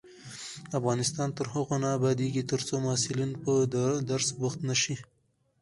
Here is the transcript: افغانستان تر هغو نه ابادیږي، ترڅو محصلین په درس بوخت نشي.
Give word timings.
افغانستان 0.79 1.27
تر 1.37 1.45
هغو 1.53 1.75
نه 1.83 1.89
ابادیږي، 1.97 2.43
ترڅو 2.51 2.73
محصلین 2.85 3.31
په 3.43 3.51
درس 4.11 4.27
بوخت 4.39 4.59
نشي. 4.69 4.95